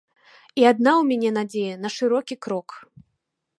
І 0.61 0.63
адна 0.69 0.91
ў 1.01 1.03
мяне 1.09 1.31
надзея 1.37 1.75
на 1.83 1.89
шырокі 1.99 2.35
крок. 2.47 2.69